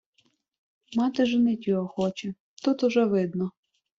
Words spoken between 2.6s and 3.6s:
тут уже видно...